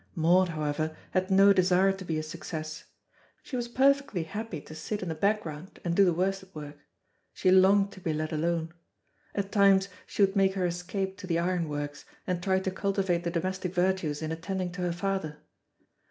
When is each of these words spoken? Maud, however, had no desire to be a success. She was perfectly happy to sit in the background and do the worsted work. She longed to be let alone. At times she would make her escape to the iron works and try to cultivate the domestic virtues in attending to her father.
Maud, 0.15 0.49
however, 0.49 0.97
had 1.11 1.29
no 1.29 1.53
desire 1.53 1.91
to 1.93 2.03
be 2.03 2.17
a 2.17 2.23
success. 2.23 2.85
She 3.43 3.55
was 3.55 3.67
perfectly 3.67 4.23
happy 4.23 4.59
to 4.59 4.73
sit 4.73 5.03
in 5.03 5.09
the 5.09 5.13
background 5.13 5.79
and 5.83 5.95
do 5.95 6.05
the 6.05 6.11
worsted 6.15 6.49
work. 6.55 6.79
She 7.35 7.51
longed 7.51 7.91
to 7.91 7.99
be 7.99 8.11
let 8.11 8.31
alone. 8.31 8.73
At 9.35 9.51
times 9.51 9.89
she 10.07 10.23
would 10.23 10.35
make 10.35 10.55
her 10.55 10.65
escape 10.65 11.17
to 11.17 11.27
the 11.27 11.37
iron 11.37 11.69
works 11.69 12.05
and 12.25 12.41
try 12.41 12.59
to 12.61 12.71
cultivate 12.71 13.23
the 13.23 13.29
domestic 13.29 13.75
virtues 13.75 14.23
in 14.23 14.31
attending 14.31 14.71
to 14.71 14.81
her 14.81 14.91
father. 14.91 15.37